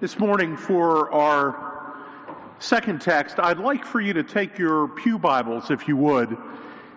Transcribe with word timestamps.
This 0.00 0.18
morning, 0.18 0.56
for 0.56 1.12
our 1.12 1.94
second 2.58 3.02
text, 3.02 3.38
I'd 3.38 3.58
like 3.58 3.84
for 3.84 4.00
you 4.00 4.14
to 4.14 4.22
take 4.22 4.56
your 4.56 4.88
Pew 4.88 5.18
Bibles, 5.18 5.70
if 5.70 5.86
you 5.86 5.94
would, 5.98 6.38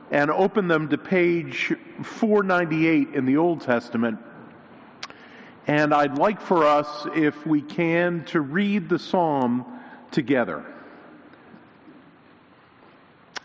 and 0.09 0.31
open 0.31 0.69
them 0.69 0.87
to 0.87 0.97
page 0.97 1.73
498 2.01 3.13
in 3.13 3.25
the 3.25 3.35
Old 3.35 3.59
Testament. 3.59 4.19
And 5.67 5.93
I'd 5.93 6.17
like 6.17 6.39
for 6.39 6.65
us, 6.65 7.05
if 7.13 7.45
we 7.45 7.61
can, 7.61 8.23
to 8.27 8.39
read 8.39 8.87
the 8.87 8.99
psalm 8.99 9.65
together. 10.11 10.65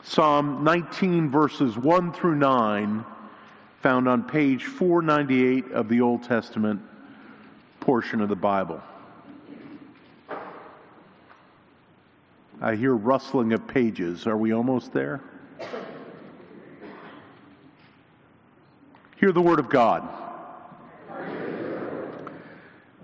Psalm 0.05 0.63
19, 0.63 1.31
verses 1.31 1.77
1 1.77 2.13
through 2.13 2.37
9, 2.37 3.05
found 3.83 4.09
on 4.09 4.23
page 4.23 4.67
498 4.67 5.73
of 5.73 5.89
the 5.89 6.01
Old 6.01 6.23
Testament 6.23 6.81
portion 7.81 8.21
of 8.21 8.29
the 8.29 8.37
Bible. 8.37 8.81
I 12.61 12.75
hear 12.75 12.95
rustling 12.95 13.53
of 13.53 13.67
pages. 13.69 14.27
Are 14.27 14.37
we 14.37 14.53
almost 14.53 14.93
there? 14.93 15.21
Hear 19.17 19.33
the 19.33 19.41
word 19.41 19.61
of 19.61 19.69
God. 19.69 20.09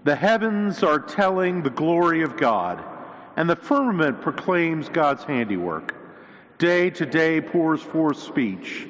The 0.04 0.16
heavens 0.16 0.82
are 0.82 0.98
telling 0.98 1.62
the 1.62 1.70
glory 1.70 2.22
of 2.22 2.36
God, 2.36 2.84
and 3.36 3.48
the 3.48 3.56
firmament 3.56 4.20
proclaims 4.20 4.88
God's 4.88 5.24
handiwork. 5.24 5.94
Day 6.58 6.91
to 6.91 7.06
day 7.06 7.41
pours 7.41 7.80
forth 7.80 8.18
speech, 8.18 8.88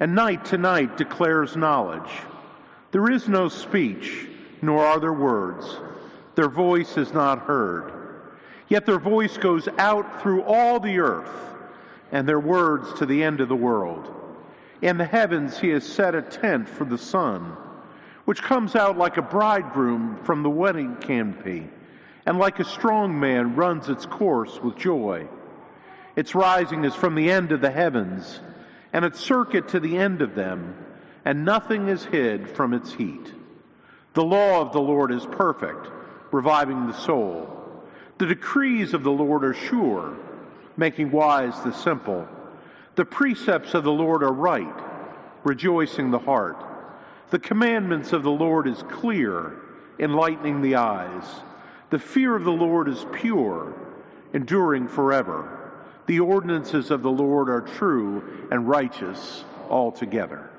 and 0.00 0.14
night 0.14 0.44
to 0.46 0.58
night 0.58 0.96
declares 0.96 1.56
knowledge. 1.56 2.10
There 2.92 3.10
is 3.10 3.28
no 3.28 3.48
speech, 3.48 4.28
nor 4.62 4.84
are 4.84 5.00
there 5.00 5.12
words. 5.12 5.78
Their 6.34 6.48
voice 6.48 6.96
is 6.96 7.12
not 7.12 7.40
heard. 7.40 8.03
Yet 8.68 8.86
their 8.86 8.98
voice 8.98 9.36
goes 9.36 9.68
out 9.78 10.22
through 10.22 10.42
all 10.42 10.80
the 10.80 10.98
earth, 10.98 11.54
and 12.10 12.28
their 12.28 12.40
words 12.40 12.92
to 12.94 13.06
the 13.06 13.22
end 13.22 13.40
of 13.40 13.48
the 13.48 13.56
world. 13.56 14.12
In 14.80 14.98
the 14.98 15.04
heavens 15.04 15.58
he 15.58 15.70
has 15.70 15.84
set 15.84 16.14
a 16.14 16.22
tent 16.22 16.68
for 16.68 16.84
the 16.84 16.98
sun, 16.98 17.56
which 18.24 18.42
comes 18.42 18.74
out 18.74 18.96
like 18.96 19.16
a 19.16 19.22
bridegroom 19.22 20.18
from 20.24 20.42
the 20.42 20.50
wedding 20.50 20.96
canopy, 20.96 21.68
and 22.26 22.38
like 22.38 22.58
a 22.58 22.64
strong 22.64 23.18
man 23.18 23.54
runs 23.54 23.88
its 23.88 24.06
course 24.06 24.60
with 24.62 24.76
joy. 24.76 25.28
Its 26.16 26.34
rising 26.34 26.84
is 26.84 26.94
from 26.94 27.14
the 27.14 27.30
end 27.30 27.52
of 27.52 27.60
the 27.60 27.70
heavens, 27.70 28.40
and 28.92 29.04
its 29.04 29.20
circuit 29.20 29.68
to 29.68 29.80
the 29.80 29.98
end 29.98 30.22
of 30.22 30.34
them, 30.34 30.74
and 31.24 31.44
nothing 31.44 31.88
is 31.88 32.04
hid 32.04 32.48
from 32.48 32.72
its 32.72 32.92
heat. 32.92 33.32
The 34.14 34.24
law 34.24 34.60
of 34.60 34.72
the 34.72 34.80
Lord 34.80 35.12
is 35.12 35.26
perfect, 35.26 35.88
reviving 36.30 36.86
the 36.86 36.94
soul. 36.94 37.63
The 38.18 38.26
decrees 38.26 38.94
of 38.94 39.02
the 39.02 39.10
Lord 39.10 39.44
are 39.44 39.54
sure, 39.54 40.16
making 40.76 41.10
wise 41.10 41.60
the 41.62 41.72
simple. 41.72 42.28
The 42.94 43.04
precepts 43.04 43.74
of 43.74 43.82
the 43.82 43.92
Lord 43.92 44.22
are 44.22 44.32
right, 44.32 44.74
rejoicing 45.42 46.10
the 46.10 46.18
heart. 46.18 46.56
The 47.30 47.40
commandments 47.40 48.12
of 48.12 48.22
the 48.22 48.30
Lord 48.30 48.68
is 48.68 48.82
clear, 48.84 49.56
enlightening 49.98 50.62
the 50.62 50.76
eyes. 50.76 51.24
The 51.90 51.98
fear 51.98 52.36
of 52.36 52.44
the 52.44 52.52
Lord 52.52 52.88
is 52.88 53.04
pure, 53.12 53.74
enduring 54.32 54.86
forever. 54.86 55.72
The 56.06 56.20
ordinances 56.20 56.90
of 56.90 57.02
the 57.02 57.10
Lord 57.10 57.48
are 57.48 57.62
true 57.62 58.46
and 58.52 58.68
righteous 58.68 59.44
altogether. 59.68 60.50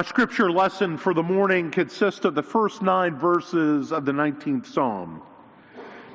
Our 0.00 0.04
scripture 0.04 0.50
lesson 0.50 0.96
for 0.96 1.12
the 1.12 1.22
morning 1.22 1.70
consists 1.70 2.24
of 2.24 2.34
the 2.34 2.42
first 2.42 2.80
nine 2.80 3.18
verses 3.18 3.92
of 3.92 4.06
the 4.06 4.12
19th 4.12 4.64
Psalm. 4.64 5.20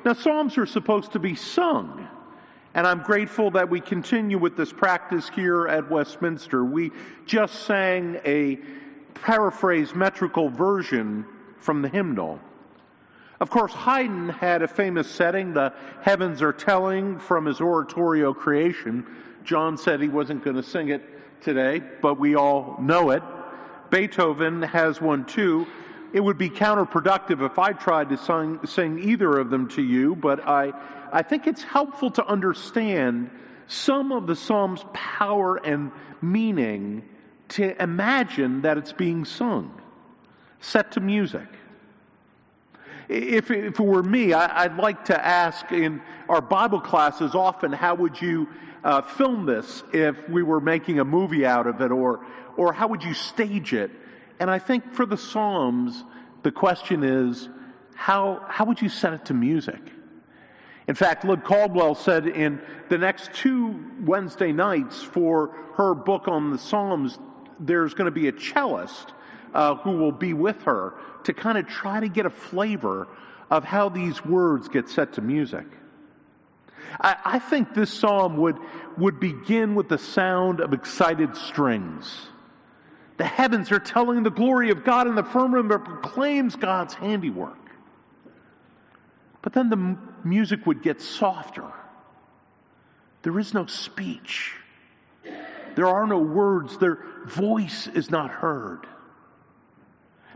Now, 0.04 0.12
Psalms 0.12 0.58
are 0.58 0.66
supposed 0.66 1.12
to 1.12 1.20
be 1.20 1.36
sung, 1.36 2.08
and 2.74 2.84
I'm 2.84 3.04
grateful 3.04 3.48
that 3.52 3.70
we 3.70 3.80
continue 3.80 4.38
with 4.38 4.56
this 4.56 4.72
practice 4.72 5.28
here 5.28 5.68
at 5.68 5.88
Westminster. 5.88 6.64
We 6.64 6.90
just 7.26 7.62
sang 7.62 8.18
a 8.24 8.58
paraphrased 9.14 9.94
metrical 9.94 10.48
version 10.48 11.24
from 11.60 11.80
the 11.80 11.88
hymnal. 11.88 12.40
Of 13.38 13.50
course, 13.50 13.72
Haydn 13.72 14.30
had 14.30 14.62
a 14.62 14.68
famous 14.68 15.08
setting, 15.08 15.54
the 15.54 15.72
heavens 16.02 16.42
are 16.42 16.52
telling 16.52 17.20
from 17.20 17.46
his 17.46 17.60
oratorio 17.60 18.34
creation. 18.34 19.06
John 19.44 19.78
said 19.78 20.00
he 20.00 20.08
wasn't 20.08 20.42
going 20.42 20.56
to 20.56 20.62
sing 20.64 20.88
it 20.88 21.04
today, 21.40 21.80
but 22.02 22.18
we 22.18 22.34
all 22.34 22.78
know 22.80 23.10
it. 23.10 23.22
Beethoven 23.90 24.62
has 24.62 25.00
one 25.00 25.24
too. 25.24 25.66
It 26.12 26.20
would 26.20 26.38
be 26.38 26.48
counterproductive 26.48 27.44
if 27.44 27.58
I 27.58 27.72
tried 27.72 28.08
to 28.10 28.16
sing, 28.16 28.60
sing 28.64 28.98
either 28.98 29.38
of 29.38 29.50
them 29.50 29.68
to 29.70 29.82
you, 29.82 30.16
but 30.16 30.46
I, 30.46 30.72
I 31.12 31.22
think 31.22 31.46
it's 31.46 31.62
helpful 31.62 32.10
to 32.12 32.26
understand 32.26 33.30
some 33.66 34.12
of 34.12 34.26
the 34.26 34.36
Psalm's 34.36 34.84
power 34.92 35.56
and 35.56 35.90
meaning 36.22 37.02
to 37.48 37.80
imagine 37.82 38.62
that 38.62 38.78
it's 38.78 38.92
being 38.92 39.24
sung, 39.24 39.80
set 40.60 40.92
to 40.92 41.00
music. 41.00 41.46
If, 43.08 43.50
if 43.50 43.78
it 43.78 43.80
were 43.80 44.02
me, 44.02 44.32
I, 44.32 44.66
would 44.66 44.78
like 44.78 45.04
to 45.06 45.24
ask 45.26 45.70
in 45.70 46.02
our 46.28 46.40
Bible 46.40 46.80
classes 46.80 47.34
often, 47.34 47.72
how 47.72 47.94
would 47.94 48.20
you 48.20 48.48
uh, 48.86 49.02
film 49.02 49.46
this 49.46 49.82
if 49.92 50.28
we 50.28 50.44
were 50.44 50.60
making 50.60 51.00
a 51.00 51.04
movie 51.04 51.44
out 51.44 51.66
of 51.66 51.80
it, 51.80 51.90
or, 51.90 52.24
or 52.56 52.72
how 52.72 52.86
would 52.86 53.02
you 53.02 53.14
stage 53.14 53.72
it? 53.72 53.90
And 54.38 54.48
I 54.48 54.60
think 54.60 54.94
for 54.94 55.04
the 55.04 55.16
Psalms, 55.16 56.04
the 56.44 56.52
question 56.52 57.02
is, 57.02 57.48
how, 57.96 58.44
how 58.48 58.64
would 58.66 58.80
you 58.80 58.88
set 58.88 59.12
it 59.12 59.24
to 59.24 59.34
music? 59.34 59.80
In 60.86 60.94
fact, 60.94 61.24
Liv 61.24 61.42
Caldwell 61.42 61.96
said 61.96 62.28
in 62.28 62.60
the 62.88 62.96
next 62.96 63.32
two 63.34 63.84
Wednesday 64.02 64.52
nights 64.52 65.02
for 65.02 65.48
her 65.74 65.92
book 65.92 66.28
on 66.28 66.52
the 66.52 66.58
Psalms, 66.58 67.18
there's 67.58 67.92
going 67.92 68.04
to 68.04 68.12
be 68.12 68.28
a 68.28 68.32
cellist 68.32 69.14
uh, 69.52 69.74
who 69.74 69.96
will 69.96 70.12
be 70.12 70.32
with 70.32 70.62
her 70.62 70.94
to 71.24 71.32
kind 71.32 71.58
of 71.58 71.66
try 71.66 71.98
to 71.98 72.08
get 72.08 72.24
a 72.24 72.30
flavor 72.30 73.08
of 73.50 73.64
how 73.64 73.88
these 73.88 74.24
words 74.24 74.68
get 74.68 74.88
set 74.88 75.14
to 75.14 75.20
music. 75.20 75.66
I, 77.00 77.16
I 77.24 77.38
think 77.38 77.74
this 77.74 77.92
psalm 77.92 78.36
would, 78.38 78.58
would 78.96 79.20
begin 79.20 79.74
with 79.74 79.88
the 79.88 79.98
sound 79.98 80.60
of 80.60 80.72
excited 80.72 81.36
strings. 81.36 82.28
The 83.16 83.24
heavens 83.24 83.72
are 83.72 83.78
telling 83.78 84.22
the 84.22 84.30
glory 84.30 84.70
of 84.70 84.84
God, 84.84 85.06
and 85.06 85.16
the 85.16 85.24
firmament 85.24 85.84
proclaims 85.84 86.56
God's 86.56 86.94
handiwork. 86.94 87.58
But 89.42 89.52
then 89.52 89.70
the 89.70 89.96
music 90.24 90.66
would 90.66 90.82
get 90.82 91.00
softer. 91.00 91.70
There 93.22 93.38
is 93.38 93.54
no 93.54 93.66
speech. 93.66 94.54
There 95.76 95.86
are 95.86 96.06
no 96.06 96.18
words. 96.18 96.78
Their 96.78 96.98
voice 97.26 97.86
is 97.86 98.10
not 98.10 98.30
heard. 98.30 98.86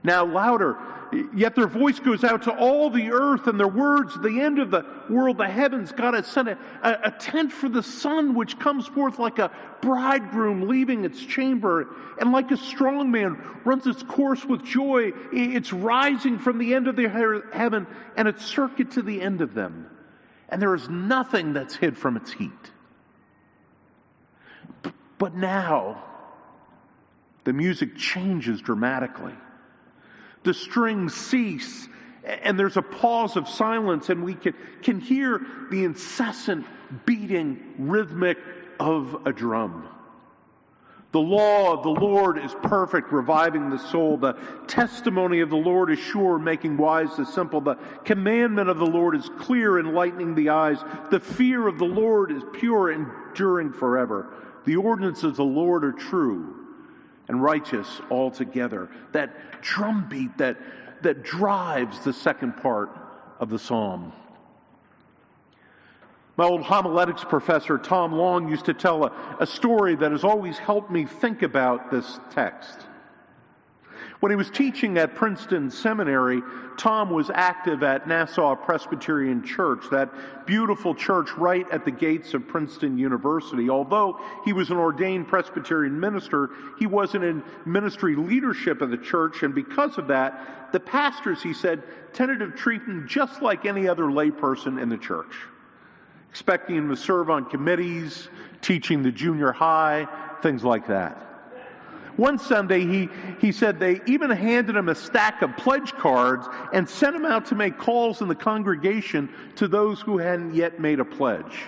Now, 0.02 0.24
louder. 0.24 0.78
Yet 1.34 1.56
their 1.56 1.66
voice 1.66 1.98
goes 1.98 2.22
out 2.22 2.44
to 2.44 2.52
all 2.52 2.88
the 2.88 3.10
earth 3.10 3.48
and 3.48 3.58
their 3.58 3.66
words, 3.66 4.14
the 4.20 4.40
end 4.40 4.60
of 4.60 4.70
the 4.70 4.86
world, 5.08 5.38
the 5.38 5.48
heavens. 5.48 5.90
God 5.90 6.14
has 6.14 6.26
sent 6.26 6.48
a, 6.48 6.58
a, 6.82 6.98
a, 7.04 7.10
tent 7.10 7.52
for 7.52 7.68
the 7.68 7.82
sun, 7.82 8.34
which 8.34 8.60
comes 8.60 8.86
forth 8.86 9.18
like 9.18 9.40
a 9.40 9.50
bridegroom 9.82 10.68
leaving 10.68 11.04
its 11.04 11.20
chamber, 11.20 11.88
and 12.20 12.30
like 12.30 12.52
a 12.52 12.56
strong 12.56 13.10
man 13.10 13.42
runs 13.64 13.88
its 13.88 14.04
course 14.04 14.44
with 14.44 14.64
joy. 14.64 15.12
It's 15.32 15.72
rising 15.72 16.38
from 16.38 16.58
the 16.58 16.74
end 16.74 16.86
of 16.86 16.94
the 16.94 17.08
heaven 17.08 17.88
and 18.16 18.28
its 18.28 18.44
circuit 18.44 18.92
to 18.92 19.02
the 19.02 19.20
end 19.20 19.40
of 19.40 19.52
them. 19.52 19.90
And 20.48 20.62
there 20.62 20.74
is 20.76 20.88
nothing 20.88 21.54
that's 21.54 21.74
hid 21.74 21.98
from 21.98 22.16
its 22.16 22.32
heat. 22.32 22.50
But 25.18 25.34
now, 25.34 26.04
the 27.44 27.52
music 27.52 27.96
changes 27.96 28.60
dramatically. 28.60 29.34
The 30.42 30.54
strings 30.54 31.14
cease 31.14 31.88
And 32.24 32.58
there's 32.58 32.76
a 32.76 32.82
pause 32.82 33.36
of 33.36 33.48
silence, 33.48 34.10
and 34.10 34.22
we 34.22 34.34
can, 34.34 34.54
can 34.82 35.00
hear 35.00 35.44
the 35.70 35.84
incessant 35.84 36.66
beating 37.06 37.74
rhythmic 37.78 38.38
of 38.78 39.26
a 39.26 39.32
drum. 39.32 39.88
The 41.12 41.20
law 41.20 41.72
of 41.72 41.82
the 41.82 41.88
Lord 41.88 42.38
is 42.38 42.54
perfect, 42.62 43.10
reviving 43.10 43.68
the 43.68 43.78
soul. 43.78 44.16
The 44.16 44.38
testimony 44.68 45.40
of 45.40 45.50
the 45.50 45.56
Lord 45.56 45.90
is 45.90 45.98
sure, 45.98 46.38
making 46.38 46.76
wise 46.76 47.16
the 47.16 47.26
simple. 47.26 47.60
The 47.60 47.76
commandment 48.04 48.68
of 48.68 48.78
the 48.78 48.86
Lord 48.86 49.16
is 49.16 49.28
clear, 49.38 49.80
enlightening 49.80 50.36
the 50.36 50.50
eyes. 50.50 50.78
The 51.10 51.18
fear 51.18 51.66
of 51.66 51.78
the 51.78 51.84
Lord 51.84 52.30
is 52.30 52.44
pure, 52.52 52.92
enduring 52.92 53.72
forever. 53.72 54.32
The 54.66 54.76
ordinances 54.76 55.24
of 55.24 55.36
the 55.36 55.44
Lord 55.44 55.84
are 55.84 55.92
true 55.92 56.59
and 57.30 57.40
righteous 57.40 58.00
altogether. 58.10 58.88
That 59.12 59.62
drumbeat 59.62 60.36
that, 60.38 60.58
that 61.02 61.22
drives 61.22 62.00
the 62.00 62.12
second 62.12 62.56
part 62.56 62.90
of 63.38 63.50
the 63.50 63.58
psalm. 63.58 64.12
My 66.36 66.44
old 66.44 66.62
homiletics 66.62 67.22
professor, 67.22 67.78
Tom 67.78 68.12
Long, 68.12 68.48
used 68.48 68.64
to 68.64 68.74
tell 68.74 69.04
a, 69.04 69.36
a 69.38 69.46
story 69.46 69.94
that 69.94 70.10
has 70.10 70.24
always 70.24 70.58
helped 70.58 70.90
me 70.90 71.04
think 71.04 71.42
about 71.42 71.92
this 71.92 72.18
text. 72.32 72.80
When 74.20 74.28
he 74.28 74.36
was 74.36 74.50
teaching 74.50 74.98
at 74.98 75.14
Princeton 75.14 75.70
Seminary, 75.70 76.42
Tom 76.76 77.08
was 77.08 77.30
active 77.32 77.82
at 77.82 78.06
Nassau 78.06 78.54
Presbyterian 78.54 79.42
Church, 79.42 79.84
that 79.90 80.10
beautiful 80.46 80.94
church 80.94 81.30
right 81.38 81.66
at 81.70 81.86
the 81.86 81.90
gates 81.90 82.34
of 82.34 82.46
Princeton 82.46 82.98
University. 82.98 83.70
Although 83.70 84.20
he 84.44 84.52
was 84.52 84.70
an 84.70 84.76
ordained 84.76 85.26
Presbyterian 85.26 85.98
minister, 85.98 86.50
he 86.78 86.86
wasn't 86.86 87.24
in 87.24 87.42
ministry 87.64 88.14
leadership 88.14 88.82
of 88.82 88.90
the 88.90 88.98
church, 88.98 89.42
and 89.42 89.54
because 89.54 89.96
of 89.96 90.06
that, 90.08 90.70
the 90.72 90.80
pastors, 90.80 91.42
he 91.42 91.54
said, 91.54 91.82
tended 92.12 92.40
to 92.40 92.50
treat 92.50 92.82
him 92.82 93.08
just 93.08 93.40
like 93.40 93.64
any 93.64 93.88
other 93.88 94.04
layperson 94.04 94.80
in 94.80 94.90
the 94.90 94.98
church 94.98 95.34
expecting 96.30 96.76
him 96.76 96.88
to 96.88 96.96
serve 96.96 97.28
on 97.28 97.44
committees, 97.44 98.28
teaching 98.62 99.02
the 99.02 99.10
junior 99.10 99.50
high, 99.50 100.06
things 100.42 100.62
like 100.62 100.86
that. 100.86 101.29
One 102.20 102.38
Sunday, 102.38 102.84
he, 102.84 103.08
he 103.40 103.50
said 103.50 103.80
they 103.80 104.02
even 104.04 104.28
handed 104.28 104.76
him 104.76 104.90
a 104.90 104.94
stack 104.94 105.40
of 105.40 105.56
pledge 105.56 105.94
cards 105.94 106.46
and 106.70 106.86
sent 106.86 107.16
him 107.16 107.24
out 107.24 107.46
to 107.46 107.54
make 107.54 107.78
calls 107.78 108.20
in 108.20 108.28
the 108.28 108.34
congregation 108.34 109.30
to 109.56 109.66
those 109.66 110.02
who 110.02 110.18
hadn't 110.18 110.54
yet 110.54 110.78
made 110.78 111.00
a 111.00 111.04
pledge. 111.06 111.62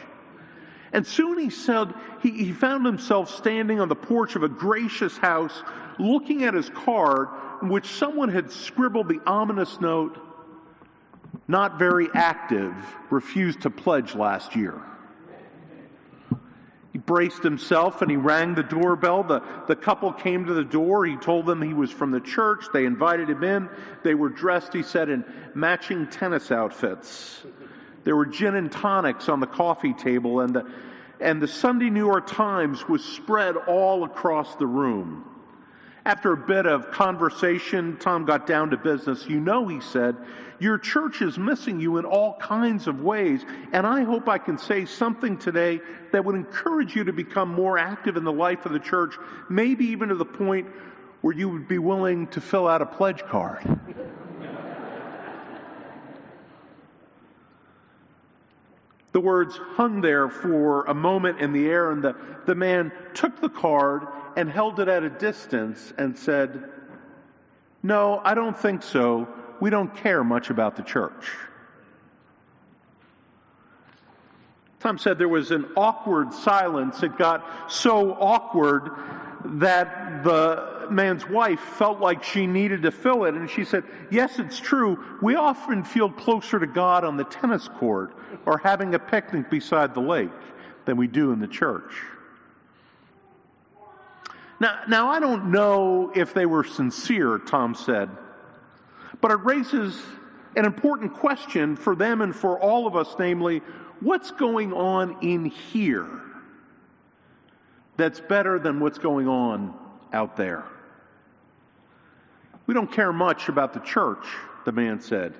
And 0.93 1.06
soon 1.06 1.38
he 1.38 1.49
said 1.49 1.94
he, 2.20 2.32
he 2.32 2.52
found 2.52 2.84
himself 2.84 3.34
standing 3.34 3.81
on 3.81 3.88
the 3.88 3.96
porch 3.96 4.37
of 4.37 4.43
a 4.43 4.49
gracious 4.50 5.16
house 5.16 5.62
looking 5.99 6.44
at 6.44 6.52
his 6.52 6.69
card 6.69 7.28
in 7.62 7.70
which 7.70 7.87
someone 7.87 8.28
had 8.28 8.52
scribbled 8.52 9.08
the 9.08 9.22
ominous 9.26 9.81
note, 9.81 10.19
not 11.49 11.78
very 11.78 12.08
active, 12.14 12.75
refused 13.08 13.62
to 13.62 13.70
pledge 13.70 14.14
last 14.14 14.54
year. 14.54 14.78
He 16.92 16.98
braced 16.98 17.42
himself 17.42 18.02
and 18.02 18.10
he 18.10 18.18
rang 18.18 18.54
the 18.54 18.62
doorbell. 18.62 19.22
The, 19.22 19.42
the 19.66 19.76
couple 19.76 20.12
came 20.12 20.44
to 20.44 20.52
the 20.52 20.64
door. 20.64 21.06
He 21.06 21.16
told 21.16 21.46
them 21.46 21.62
he 21.62 21.72
was 21.72 21.90
from 21.90 22.10
the 22.10 22.20
church. 22.20 22.66
They 22.72 22.84
invited 22.84 23.30
him 23.30 23.42
in. 23.42 23.70
They 24.04 24.14
were 24.14 24.28
dressed, 24.28 24.74
he 24.74 24.82
said, 24.82 25.08
in 25.08 25.24
matching 25.54 26.06
tennis 26.08 26.52
outfits. 26.52 27.44
There 28.04 28.14
were 28.14 28.26
gin 28.26 28.56
and 28.56 28.70
tonics 28.70 29.30
on 29.30 29.40
the 29.40 29.46
coffee 29.46 29.94
table, 29.94 30.40
and 30.40 30.54
the, 30.54 30.70
and 31.20 31.40
the 31.40 31.48
Sunday 31.48 31.88
New 31.88 32.04
York 32.04 32.26
Times 32.26 32.86
was 32.86 33.02
spread 33.02 33.56
all 33.56 34.04
across 34.04 34.56
the 34.56 34.66
room. 34.66 35.24
After 36.04 36.32
a 36.32 36.37
bit 36.37 36.66
of 36.66 36.90
conversation, 36.90 37.96
Tom 37.96 38.25
got 38.25 38.46
down 38.46 38.70
to 38.70 38.76
business. 38.76 39.25
You 39.28 39.38
know, 39.38 39.69
he 39.69 39.81
said, 39.81 40.16
your 40.58 40.78
church 40.78 41.22
is 41.22 41.38
missing 41.38 41.81
you 41.81 41.99
in 41.99 42.04
all 42.04 42.37
kinds 42.38 42.87
of 42.87 43.02
ways, 43.02 43.44
and 43.72 43.87
I 43.87 44.02
hope 44.02 44.28
I 44.28 44.38
can 44.38 44.58
say 44.58 44.84
something 44.84 45.37
today 45.38 45.81
that 46.12 46.25
would 46.25 46.34
encourage 46.34 46.94
you 46.94 47.04
to 47.04 47.12
become 47.12 47.49
more 47.49 47.78
active 47.78 48.16
in 48.16 48.25
the 48.25 48.32
life 48.32 48.66
of 48.66 48.72
the 48.72 48.78
church, 48.78 49.14
maybe 49.49 49.87
even 49.87 50.08
to 50.08 50.14
the 50.14 50.25
point 50.25 50.69
where 51.20 51.34
you 51.34 51.49
would 51.49 51.69
be 51.69 51.78
willing 51.78 52.26
to 52.28 52.40
fill 52.40 52.66
out 52.66 52.82
a 52.82 52.87
pledge 52.87 53.22
card. 53.25 53.62
The 59.12 59.20
words 59.20 59.56
hung 59.56 60.00
there 60.00 60.28
for 60.28 60.84
a 60.84 60.94
moment 60.94 61.40
in 61.40 61.52
the 61.52 61.66
air, 61.66 61.90
and 61.93 62.02
the, 62.02 62.16
the 62.46 62.54
man 62.54 62.90
took 63.14 63.40
the 63.40 63.49
card 63.49 64.06
and 64.37 64.50
held 64.50 64.81
it 64.81 64.88
at 64.88 65.02
a 65.02 65.11
distance 65.11 65.93
and 65.99 66.19
said, 66.19 66.70
No, 67.82 68.20
I 68.25 68.34
don't 68.34 68.58
think 68.58 68.82
so. 68.82 69.29
We 69.61 69.70
don't 69.70 69.94
care 69.94 70.25
much 70.25 70.50
about 70.50 70.76
the 70.76 70.82
church. 70.82 71.31
Tom 74.81 74.99
said 74.99 75.17
there 75.17 75.29
was 75.29 75.52
an 75.52 75.67
awkward 75.76 76.34
silence. 76.34 77.05
It 77.05 77.17
got 77.17 77.70
so 77.70 78.14
awkward 78.14 78.90
that 79.44 80.25
the 80.25 80.88
man's 80.90 81.28
wife 81.28 81.61
felt 81.61 82.00
like 82.00 82.25
she 82.25 82.49
needed 82.49 82.82
to 82.82 82.90
fill 82.90 83.25
it. 83.25 83.35
And 83.35 83.49
she 83.49 83.64
said, 83.64 83.85
Yes, 84.11 84.40
it's 84.40 84.58
true. 84.58 84.99
We 85.23 85.37
often 85.37 85.85
feel 85.85 86.11
closer 86.11 86.58
to 86.58 86.67
God 86.67 87.05
on 87.05 87.17
the 87.17 87.25
tennis 87.25 87.69
court 87.69 88.12
or 88.44 88.58
having 88.58 88.94
a 88.94 88.99
picnic 88.99 89.50
beside 89.50 89.94
the 89.94 90.00
lake 90.00 90.31
than 90.85 90.96
we 90.96 91.06
do 91.06 91.31
in 91.31 91.38
the 91.38 91.46
church. 91.46 91.93
Now, 94.62 94.79
now, 94.87 95.09
I 95.09 95.19
don't 95.19 95.50
know 95.50 96.12
if 96.14 96.35
they 96.35 96.47
were 96.47 96.62
sincere, 96.62 97.41
Tom 97.41 97.75
said, 97.75 98.09
but 99.20 99.32
it 99.32 99.44
raises 99.44 100.00
an 100.55 100.64
important 100.64 101.14
question 101.14 101.75
for 101.75 101.97
them 101.97 102.20
and 102.20 102.32
for 102.32 102.61
all 102.61 102.87
of 102.87 102.94
us, 102.94 103.12
namely, 103.19 103.61
what's 103.99 104.31
going 104.31 104.73
on 104.73 105.17
in 105.20 105.47
here 105.47 106.09
that's 107.97 108.20
better 108.20 108.61
than 108.61 108.79
what's 108.79 108.99
going 108.99 109.26
on 109.26 109.75
out 110.12 110.37
there? 110.37 110.62
We 112.69 112.73
don't 112.73 112.93
care 112.93 113.12
much 113.12 113.49
about 113.49 113.73
the 113.73 113.81
church, 113.81 114.25
the 114.64 114.70
man 114.70 115.00
said. 115.00 115.35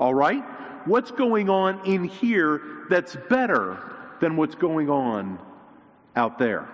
All 0.00 0.14
right? 0.14 0.42
What's 0.84 1.12
going 1.12 1.48
on 1.48 1.86
in 1.86 2.02
here 2.02 2.60
that's 2.90 3.14
better 3.30 3.78
than 4.20 4.36
what's 4.36 4.56
going 4.56 4.90
on 4.90 5.38
out 6.16 6.40
there? 6.40 6.68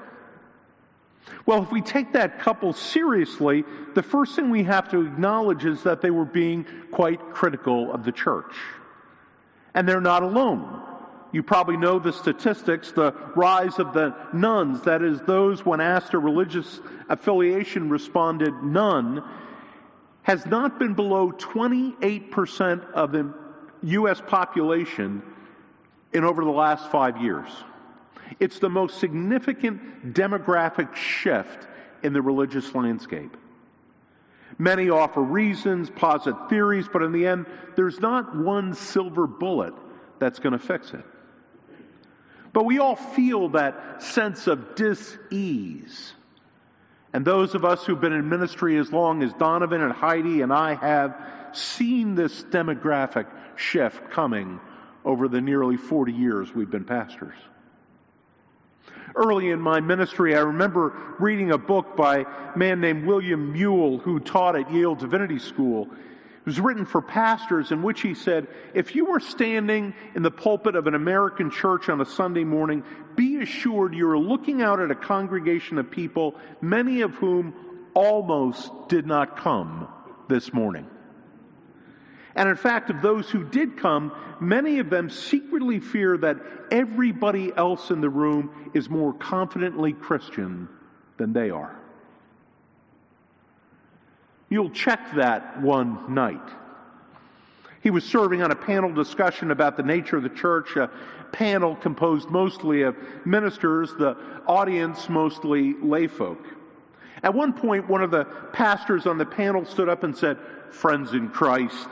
Well, 1.47 1.63
if 1.63 1.71
we 1.71 1.81
take 1.81 2.13
that 2.13 2.39
couple 2.39 2.73
seriously, 2.73 3.65
the 3.95 4.03
first 4.03 4.37
thing 4.37 4.51
we 4.51 4.65
have 4.65 4.91
to 4.91 5.01
acknowledge 5.01 5.65
is 5.65 5.83
that 5.83 6.01
they 6.01 6.11
were 6.11 6.25
being 6.25 6.67
quite 6.91 7.21
critical 7.33 7.93
of 7.93 8.05
the 8.05 8.13
church. 8.13 8.55
And 9.75 9.89
they're 9.89 10.01
not 10.01 10.23
alone. 10.23 10.83
You 11.33 11.43
probably 11.43 11.77
know 11.77 11.99
the 11.99 12.13
statistics, 12.13 12.93
the 12.93 13.13
rise 13.35 13.79
of 13.79 13.93
the 13.93 14.15
nones, 14.33 14.83
that 14.83 15.03
is, 15.03 15.21
those 15.23 15.67
when 15.67 15.81
asked 15.81 16.15
a 16.15 16.19
religious 16.19 16.81
affiliation 17.09 17.91
responded 17.91 18.55
none, 18.63 19.25
has 20.23 20.47
not 20.47 20.79
been 20.79 20.95
below 20.95 21.33
28% 21.33 22.93
of 22.93 23.13
the 23.13 23.35
U.S. 23.83 24.23
population 24.27 25.23
in 26.13 26.25
over 26.25 26.45
the 26.45 26.51
last 26.51 26.91
five 26.91 27.21
years. 27.21 27.49
It's 28.41 28.59
the 28.59 28.69
most 28.69 28.99
significant 28.99 30.15
demographic 30.15 30.95
shift 30.95 31.67
in 32.03 32.13
the 32.13 32.23
religious 32.23 32.75
landscape. 32.75 33.37
Many 34.59 34.91
offer 34.91 35.23
reasons, 35.23 35.91
posit 35.91 36.35
theories, 36.49 36.87
but 36.93 37.03
in 37.03 37.13
the 37.13 37.27
end, 37.27 37.47
there's 37.77 38.01
not 38.01 38.37
one 38.37 38.75
silver 38.75 39.27
bullet 39.27 39.75
that's 40.19 40.39
going 40.39 40.53
to 40.53 40.59
fix 40.59 40.93
it. 40.93 41.05
But 42.53 42.65
we 42.65 42.79
all 42.79 42.95
feel 42.95 43.49
that 43.51 44.03
sense 44.03 44.47
of 44.47 44.77
dis 44.77 45.19
ease. 45.31 46.13
And 47.13 47.25
those 47.25 47.55
of 47.55 47.65
us 47.65 47.85
who've 47.85 48.01
been 48.01 48.13
in 48.13 48.29
ministry 48.29 48.77
as 48.77 48.93
long 48.93 49.23
as 49.23 49.33
Donovan 49.35 49.81
and 49.81 49.93
Heidi 49.93 50.43
and 50.43 50.53
I 50.53 50.75
have 50.75 51.17
seen 51.53 52.15
this 52.15 52.45
demographic 52.45 53.27
shift 53.57 54.11
coming 54.11 54.61
over 55.05 55.29
the 55.29 55.41
nearly 55.41 55.77
40 55.77 56.13
years 56.13 56.55
we've 56.55 56.71
been 56.71 56.85
pastors. 56.85 57.35
Early 59.17 59.51
in 59.51 59.61
my 59.61 59.81
ministry, 59.81 60.35
I 60.35 60.41
remember 60.41 60.93
reading 61.19 61.53
a 61.53 61.59
book 61.59 61.97
by 61.97 62.27
a 62.55 62.59
man 62.59 62.81
named 62.81 63.07
William 63.07 63.55
Muehl 63.55 64.01
who 64.01 64.19
taught 64.19 64.57
at 64.57 64.73
Yale 64.73 64.97
Divinity 64.97 65.39
School. 65.39 65.89
It 65.93 66.47
was 66.47 66.61
written 66.61 66.85
for 66.85 67.01
pastors 67.01 67.71
in 67.71 67.83
which 67.83 68.03
he 68.03 68.15
said, 68.15 68.49
if 68.75 68.95
you 68.95 69.07
were 69.07 69.21
standing 69.21 69.95
in 70.15 70.23
the 70.23 70.31
pulpit 70.31 70.75
of 70.75 70.87
an 70.87 70.95
American 70.95 71.51
church 71.51 71.89
on 71.89 72.01
a 72.01 72.05
Sunday 72.05 72.45
morning, 72.45 72.85
be 73.17 73.41
assured 73.41 73.95
you 73.95 74.09
are 74.11 74.19
looking 74.19 74.61
out 74.61 74.81
at 74.81 74.91
a 74.91 74.95
congregation 74.95 75.79
of 75.79 75.91
people, 75.91 76.35
many 76.61 77.01
of 77.01 77.15
whom 77.15 77.55
almost 77.95 78.71
did 78.89 79.07
not 79.07 79.39
come 79.39 79.89
this 80.29 80.53
morning. 80.53 80.87
And 82.37 82.49
in 82.49 82.57
fact, 82.57 82.91
of 82.91 83.01
those 83.01 83.31
who 83.31 83.45
did 83.45 83.77
come, 83.77 84.13
many 84.41 84.79
of 84.81 84.91
them 84.91 85.09
secretly 85.09 85.79
fear 85.79 86.17
that 86.19 86.39
everybody 86.71 87.53
else 87.57 87.91
in 87.91 88.01
the 88.01 88.09
room 88.09 88.71
is 88.75 88.91
more 88.91 89.13
confidently 89.13 89.93
Christian 89.93 90.69
than 91.17 91.33
they 91.33 91.51
are. 91.51 91.79
You'll 94.49 94.71
check 94.71 95.15
that 95.15 95.63
one 95.63 96.15
night. 96.15 96.49
He 97.81 97.91
was 97.91 98.05
serving 98.05 98.43
on 98.43 98.51
a 98.51 98.57
panel 98.57 98.93
discussion 98.93 99.51
about 99.51 99.77
the 99.77 99.83
nature 99.83 100.17
of 100.17 100.23
the 100.23 100.29
church, 100.31 100.77
a 100.77 100.91
panel 101.33 101.77
composed 101.77 102.31
mostly 102.31 102.83
of 102.83 102.97
ministers, 103.25 103.93
the 103.95 104.17
audience 104.47 105.09
mostly 105.09 105.75
layfolk. 105.75 106.39
At 107.23 107.35
one 107.35 107.53
point, 107.53 107.89
one 107.89 108.03
of 108.03 108.11
the 108.11 108.25
pastors 108.53 109.07
on 109.07 109.19
the 109.19 109.27
panel 109.27 109.65
stood 109.65 109.89
up 109.89 110.03
and 110.03 110.17
said, 110.17 110.39
Friends 110.71 111.13
in 111.13 111.29
Christ, 111.29 111.89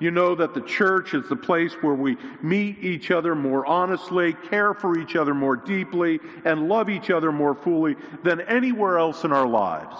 you 0.00 0.10
know 0.10 0.34
that 0.34 0.54
the 0.54 0.62
church 0.62 1.14
is 1.14 1.28
the 1.28 1.36
place 1.36 1.74
where 1.82 1.94
we 1.94 2.16
meet 2.42 2.78
each 2.82 3.10
other 3.10 3.34
more 3.34 3.66
honestly, 3.66 4.34
care 4.48 4.74
for 4.74 4.98
each 4.98 5.14
other 5.14 5.34
more 5.34 5.56
deeply, 5.56 6.18
and 6.44 6.68
love 6.68 6.88
each 6.88 7.10
other 7.10 7.30
more 7.30 7.54
fully 7.54 7.94
than 8.24 8.40
anywhere 8.40 8.98
else 8.98 9.24
in 9.24 9.32
our 9.32 9.46
lives. 9.46 9.96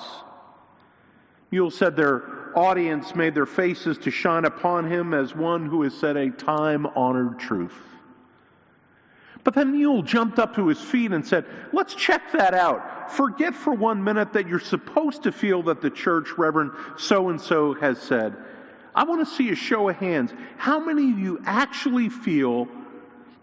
Muehl 1.52 1.72
said 1.72 1.96
their 1.96 2.56
audience 2.56 3.14
made 3.14 3.34
their 3.34 3.46
faces 3.46 3.98
to 3.98 4.10
shine 4.10 4.44
upon 4.44 4.90
him 4.90 5.14
as 5.14 5.34
one 5.34 5.66
who 5.66 5.82
has 5.82 5.94
said 5.94 6.16
a 6.16 6.30
time 6.30 6.86
honored 6.86 7.38
truth. 7.38 7.74
But 9.42 9.54
then 9.54 9.72
Muehl 9.72 10.04
jumped 10.04 10.38
up 10.38 10.54
to 10.56 10.68
his 10.68 10.80
feet 10.80 11.12
and 11.12 11.26
said, 11.26 11.44
Let's 11.72 11.94
check 11.94 12.32
that 12.32 12.54
out. 12.54 13.10
Forget 13.12 13.54
for 13.54 13.72
one 13.72 14.02
minute 14.02 14.32
that 14.34 14.46
you're 14.46 14.60
supposed 14.60 15.22
to 15.24 15.32
feel 15.32 15.62
that 15.64 15.80
the 15.80 15.90
church, 15.90 16.28
Reverend 16.36 16.72
so 16.96 17.30
and 17.30 17.40
so 17.40 17.74
has 17.74 18.00
said. 18.00 18.36
I 18.94 19.04
want 19.04 19.26
to 19.26 19.34
see 19.34 19.50
a 19.50 19.54
show 19.54 19.88
of 19.88 19.96
hands. 19.96 20.32
How 20.56 20.80
many 20.80 21.10
of 21.12 21.18
you 21.18 21.40
actually 21.44 22.08
feel 22.08 22.68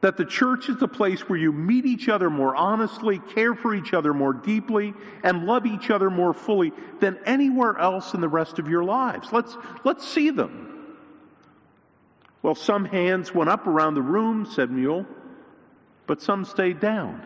that 0.02 0.18
the 0.18 0.26
church 0.26 0.70
is 0.70 0.78
the 0.78 0.88
place 0.88 1.28
where 1.28 1.40
you 1.40 1.52
meet 1.52 1.86
each 1.86 2.08
other 2.08 2.30
more 2.30 2.56
honestly, 2.56 3.20
care 3.20 3.56
for 3.56 3.74
each 3.74 3.94
other 3.94 4.14
more 4.14 4.34
deeply, 4.34 4.94
and 5.24 5.46
love 5.46 5.66
each 5.66 5.90
other 5.90 6.10
more 6.10 6.34
fully 6.34 6.72
than 7.00 7.18
anywhere 7.26 7.78
else 7.78 8.14
in 8.14 8.22
the 8.22 8.28
rest 8.28 8.60
of 8.60 8.68
your 8.68 8.84
lives? 8.84 9.30
Let's, 9.32 9.58
let's 9.84 10.08
see 10.08 10.30
them. 10.30 10.96
Well, 12.44 12.56
some 12.56 12.86
hands 12.86 13.34
went 13.34 13.50
up 13.50 13.66
around 13.66 13.96
the 13.96 14.02
room, 14.02 14.46
said 14.46 14.70
Muehl, 14.70 15.06
but 16.06 16.22
some 16.22 16.46
stayed 16.46 16.80
down. 16.80 17.26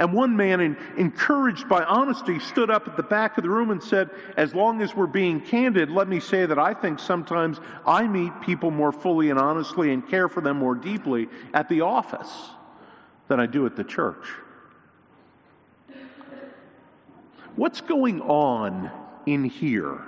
And 0.00 0.14
one 0.14 0.34
man, 0.34 0.78
encouraged 0.96 1.68
by 1.68 1.84
honesty, 1.84 2.38
stood 2.38 2.70
up 2.70 2.88
at 2.88 2.96
the 2.96 3.02
back 3.02 3.36
of 3.36 3.44
the 3.44 3.50
room 3.50 3.70
and 3.70 3.82
said, 3.82 4.08
As 4.38 4.54
long 4.54 4.80
as 4.80 4.96
we're 4.96 5.06
being 5.06 5.42
candid, 5.42 5.90
let 5.90 6.08
me 6.08 6.20
say 6.20 6.46
that 6.46 6.58
I 6.58 6.72
think 6.72 6.98
sometimes 6.98 7.60
I 7.86 8.08
meet 8.08 8.32
people 8.40 8.70
more 8.70 8.92
fully 8.92 9.28
and 9.28 9.38
honestly 9.38 9.92
and 9.92 10.08
care 10.08 10.30
for 10.30 10.40
them 10.40 10.56
more 10.56 10.74
deeply 10.74 11.28
at 11.52 11.68
the 11.68 11.82
office 11.82 12.48
than 13.28 13.38
I 13.38 13.44
do 13.44 13.66
at 13.66 13.76
the 13.76 13.84
church. 13.84 14.26
What's 17.56 17.82
going 17.82 18.22
on 18.22 18.90
in 19.26 19.44
here 19.44 20.00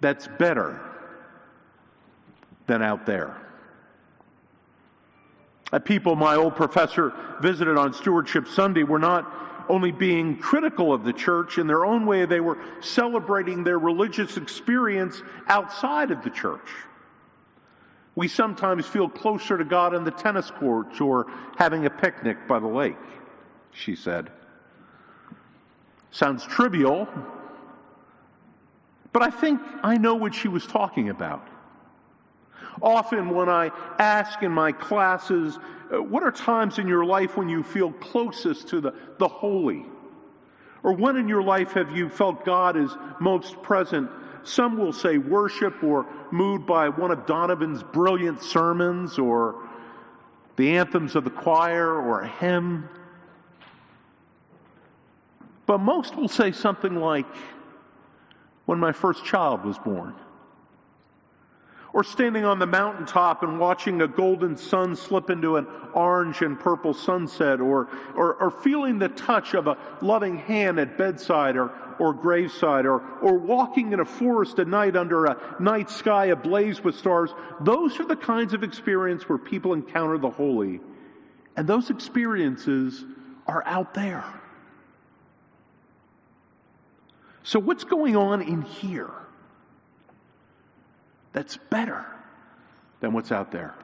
that's 0.00 0.26
better 0.38 0.80
than 2.66 2.80
out 2.80 3.04
there? 3.04 3.41
People 5.80 6.16
my 6.16 6.36
old 6.36 6.54
professor 6.54 7.12
visited 7.40 7.78
on 7.78 7.94
Stewardship 7.94 8.46
Sunday 8.48 8.82
were 8.82 8.98
not 8.98 9.30
only 9.68 9.90
being 9.90 10.36
critical 10.36 10.92
of 10.92 11.04
the 11.04 11.12
church 11.12 11.58
in 11.58 11.66
their 11.66 11.84
own 11.84 12.04
way, 12.04 12.26
they 12.26 12.40
were 12.40 12.58
celebrating 12.80 13.64
their 13.64 13.78
religious 13.78 14.36
experience 14.36 15.22
outside 15.46 16.10
of 16.10 16.22
the 16.22 16.30
church. 16.30 16.68
We 18.14 18.28
sometimes 18.28 18.86
feel 18.86 19.08
closer 19.08 19.56
to 19.56 19.64
God 19.64 19.94
in 19.94 20.04
the 20.04 20.10
tennis 20.10 20.50
courts 20.50 21.00
or 21.00 21.26
having 21.56 21.86
a 21.86 21.90
picnic 21.90 22.46
by 22.46 22.58
the 22.58 22.66
lake, 22.66 22.96
she 23.72 23.96
said. 23.96 24.30
Sounds 26.10 26.44
trivial, 26.44 27.08
but 29.12 29.22
I 29.22 29.30
think 29.30 29.60
I 29.82 29.96
know 29.96 30.14
what 30.14 30.34
she 30.34 30.48
was 30.48 30.66
talking 30.66 31.08
about. 31.08 31.48
Often, 32.80 33.30
when 33.30 33.48
I 33.48 33.70
ask 33.98 34.42
in 34.42 34.52
my 34.52 34.72
classes, 34.72 35.58
uh, 35.92 36.02
what 36.02 36.22
are 36.22 36.30
times 36.30 36.78
in 36.78 36.88
your 36.88 37.04
life 37.04 37.36
when 37.36 37.48
you 37.48 37.62
feel 37.62 37.92
closest 37.92 38.68
to 38.68 38.80
the, 38.80 38.94
the 39.18 39.28
holy? 39.28 39.84
Or 40.82 40.92
when 40.92 41.16
in 41.16 41.28
your 41.28 41.42
life 41.42 41.72
have 41.72 41.94
you 41.94 42.08
felt 42.08 42.44
God 42.44 42.76
is 42.76 42.96
most 43.20 43.62
present? 43.62 44.10
Some 44.42 44.78
will 44.78 44.92
say 44.92 45.18
worship 45.18 45.82
or 45.84 46.06
moved 46.30 46.66
by 46.66 46.88
one 46.88 47.10
of 47.10 47.26
Donovan's 47.26 47.82
brilliant 47.82 48.42
sermons 48.42 49.18
or 49.18 49.68
the 50.56 50.76
anthems 50.76 51.14
of 51.14 51.24
the 51.24 51.30
choir 51.30 51.94
or 51.94 52.22
a 52.22 52.28
hymn. 52.28 52.88
But 55.66 55.78
most 55.78 56.16
will 56.16 56.28
say 56.28 56.52
something 56.52 56.96
like, 56.96 57.26
when 58.66 58.78
my 58.78 58.92
first 58.92 59.24
child 59.24 59.64
was 59.64 59.78
born 59.78 60.14
or 61.92 62.02
standing 62.02 62.44
on 62.44 62.58
the 62.58 62.66
mountaintop 62.66 63.42
and 63.42 63.58
watching 63.58 64.00
a 64.00 64.08
golden 64.08 64.56
sun 64.56 64.96
slip 64.96 65.28
into 65.28 65.56
an 65.56 65.66
orange 65.92 66.40
and 66.40 66.58
purple 66.58 66.94
sunset, 66.94 67.60
or, 67.60 67.88
or, 68.16 68.34
or, 68.34 68.50
feeling 68.50 68.98
the 68.98 69.10
touch 69.10 69.52
of 69.54 69.66
a 69.66 69.76
loving 70.00 70.38
hand 70.38 70.78
at 70.78 70.96
bedside 70.96 71.54
or, 71.56 71.70
or 71.98 72.14
graveside, 72.14 72.86
or, 72.86 73.02
or 73.20 73.36
walking 73.36 73.92
in 73.92 74.00
a 74.00 74.04
forest 74.04 74.58
at 74.58 74.68
night 74.68 74.96
under 74.96 75.26
a 75.26 75.56
night 75.60 75.90
sky 75.90 76.26
ablaze 76.26 76.82
with 76.82 76.96
stars, 76.96 77.30
those 77.60 78.00
are 78.00 78.06
the 78.06 78.16
kinds 78.16 78.54
of 78.54 78.62
experience 78.62 79.28
where 79.28 79.38
people 79.38 79.74
encounter 79.74 80.16
the 80.16 80.30
holy. 80.30 80.80
And 81.56 81.68
those 81.68 81.90
experiences 81.90 83.04
are 83.46 83.62
out 83.66 83.92
there. 83.92 84.24
So, 87.42 87.58
what's 87.58 87.84
going 87.84 88.16
on 88.16 88.40
in 88.40 88.62
here? 88.62 89.10
That's 91.32 91.56
better 91.70 92.06
than 93.00 93.12
what's 93.12 93.32
out 93.32 93.50
there. 93.50 93.74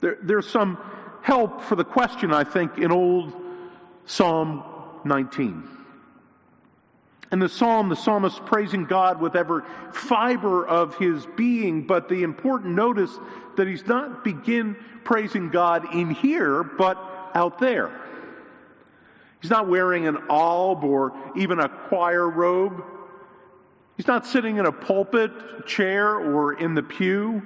there. 0.00 0.18
There's 0.22 0.48
some 0.48 0.78
help 1.22 1.62
for 1.62 1.76
the 1.76 1.84
question, 1.84 2.32
I 2.32 2.44
think, 2.44 2.78
in 2.78 2.92
old 2.92 3.32
Psalm 4.06 4.64
19. 5.04 5.68
In 7.32 7.38
the 7.38 7.48
psalm, 7.48 7.88
the 7.88 7.96
psalmist 7.96 8.44
praising 8.44 8.84
God 8.84 9.18
with 9.18 9.36
every 9.36 9.62
fiber 9.92 10.66
of 10.66 10.96
his 10.96 11.26
being, 11.34 11.86
but 11.86 12.10
the 12.10 12.24
important 12.24 12.74
notice 12.74 13.10
that 13.56 13.66
he's 13.66 13.86
not 13.86 14.22
begin 14.22 14.76
praising 15.02 15.48
God 15.48 15.94
in 15.94 16.10
here, 16.10 16.62
but 16.62 16.98
out 17.34 17.58
there. 17.58 17.90
He's 19.40 19.50
not 19.50 19.66
wearing 19.66 20.06
an 20.06 20.18
alb 20.28 20.84
or 20.84 21.16
even 21.34 21.58
a 21.58 21.68
choir 21.68 22.28
robe. 22.28 22.84
He's 23.96 24.06
not 24.06 24.26
sitting 24.26 24.56
in 24.56 24.66
a 24.66 24.72
pulpit 24.72 25.30
chair 25.66 26.16
or 26.16 26.54
in 26.54 26.74
the 26.74 26.82
pew. 26.82 27.42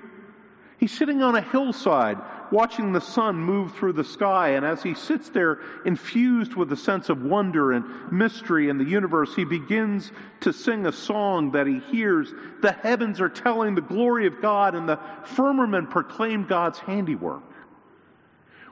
He's 0.78 0.96
sitting 0.96 1.22
on 1.22 1.34
a 1.34 1.40
hillside 1.40 2.18
watching 2.52 2.92
the 2.92 3.00
sun 3.00 3.36
move 3.36 3.74
through 3.74 3.94
the 3.94 4.04
sky. 4.04 4.50
And 4.50 4.64
as 4.64 4.82
he 4.82 4.94
sits 4.94 5.30
there 5.30 5.60
infused 5.84 6.54
with 6.54 6.70
a 6.72 6.76
sense 6.76 7.08
of 7.08 7.22
wonder 7.22 7.72
and 7.72 8.12
mystery 8.12 8.68
in 8.68 8.78
the 8.78 8.84
universe, 8.84 9.34
he 9.34 9.44
begins 9.44 10.12
to 10.40 10.52
sing 10.52 10.86
a 10.86 10.92
song 10.92 11.50
that 11.52 11.66
he 11.66 11.80
hears. 11.80 12.32
The 12.62 12.72
heavens 12.72 13.20
are 13.20 13.28
telling 13.28 13.74
the 13.74 13.80
glory 13.80 14.26
of 14.26 14.40
God, 14.40 14.74
and 14.74 14.88
the 14.88 15.00
firmament 15.24 15.90
proclaim 15.90 16.46
God's 16.46 16.78
handiwork. 16.78 17.42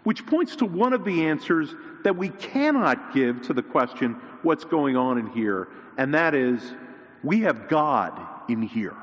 Which 0.04 0.26
points 0.26 0.56
to 0.56 0.66
one 0.66 0.92
of 0.92 1.04
the 1.04 1.26
answers 1.26 1.74
that 2.04 2.16
we 2.16 2.28
cannot 2.28 3.14
give 3.14 3.40
to 3.42 3.54
the 3.54 3.62
question, 3.62 4.20
what's 4.42 4.64
going 4.64 4.96
on 4.96 5.16
in 5.16 5.28
here? 5.28 5.68
And 5.96 6.12
that 6.12 6.34
is, 6.34 6.60
we 7.24 7.40
have 7.40 7.68
God 7.68 8.20
in 8.48 8.62
here. 8.62 8.94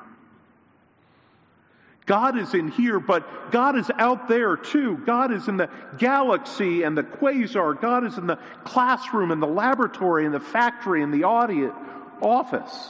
God 2.05 2.37
is 2.37 2.53
in 2.53 2.69
here, 2.69 2.99
but 2.99 3.51
God 3.51 3.77
is 3.77 3.89
out 3.97 4.27
there 4.27 4.57
too. 4.57 4.97
God 5.05 5.31
is 5.31 5.47
in 5.47 5.57
the 5.57 5.69
galaxy 5.97 6.83
and 6.83 6.97
the 6.97 7.03
quasar. 7.03 7.79
God 7.79 8.05
is 8.05 8.17
in 8.17 8.27
the 8.27 8.37
classroom 8.63 9.31
and 9.31 9.41
the 9.41 9.47
laboratory 9.47 10.25
and 10.25 10.33
the 10.33 10.39
factory 10.39 11.03
and 11.03 11.13
the 11.13 11.23
office. 11.23 12.89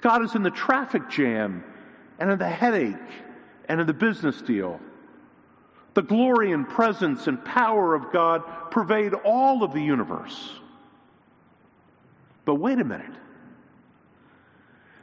God 0.00 0.22
is 0.22 0.34
in 0.34 0.42
the 0.42 0.50
traffic 0.50 1.08
jam 1.08 1.64
and 2.18 2.30
in 2.30 2.38
the 2.38 2.48
headache 2.48 2.96
and 3.68 3.80
in 3.80 3.86
the 3.86 3.94
business 3.94 4.40
deal. 4.42 4.80
The 5.94 6.02
glory 6.02 6.52
and 6.52 6.68
presence 6.68 7.26
and 7.26 7.42
power 7.44 7.94
of 7.94 8.12
God 8.12 8.42
pervade 8.70 9.14
all 9.14 9.62
of 9.62 9.72
the 9.72 9.82
universe. 9.82 10.52
But 12.44 12.56
wait 12.56 12.78
a 12.78 12.84
minute. 12.84 13.14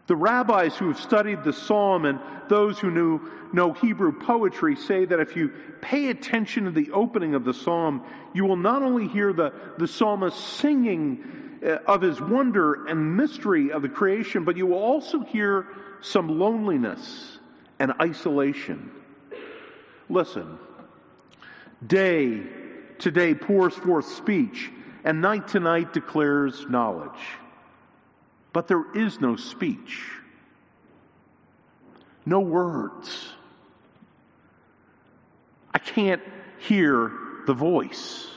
The 0.08 0.16
rabbis 0.16 0.76
who 0.76 0.88
have 0.90 1.00
studied 1.00 1.44
the 1.44 1.54
psalm 1.54 2.06
and 2.06 2.20
those 2.48 2.78
who 2.78 2.92
knew, 2.92 3.22
know 3.54 3.74
Hebrew 3.74 4.12
poetry 4.12 4.76
say 4.76 5.06
that 5.06 5.20
if 5.20 5.36
you 5.36 5.52
pay 5.82 6.10
attention 6.10 6.66
to 6.66 6.72
the 6.72 6.92
opening 6.92 7.34
of 7.34 7.44
the 7.44 7.54
psalm, 7.54 8.04
you 8.34 8.46
will 8.46 8.58
not 8.58 8.84
only 8.84 9.08
hear 9.08 9.34
the, 9.34 9.52
the 9.80 9.88
psalmist 9.88 10.38
singing 10.38 11.60
uh, 11.66 11.78
of 11.88 12.02
his 12.02 12.22
wonder 12.22 12.86
and 12.86 13.18
mystery 13.18 13.72
of 13.72 13.82
the 13.82 13.90
creation, 13.90 14.44
but 14.44 14.56
you 14.56 14.68
will 14.68 14.78
also 14.78 15.22
hear 15.22 15.68
some 16.02 16.40
loneliness 16.40 17.40
and 17.80 17.92
isolation. 18.00 18.92
Listen, 20.08 20.60
day 21.88 22.44
to 23.00 23.10
day 23.10 23.34
pours 23.34 23.74
forth 23.74 24.06
speech, 24.06 24.70
and 25.04 25.20
night 25.20 25.48
to 25.48 25.60
night 25.60 25.94
declares 25.94 26.68
knowledge 26.70 27.20
but 28.56 28.70
there 28.70 28.86
is 28.96 29.20
no 29.20 29.36
speech. 29.36 30.02
no 32.26 32.40
words. 32.40 33.34
I 35.74 35.78
can't 35.78 36.22
hear 36.60 37.12
the 37.48 37.54
voice. 37.54 38.28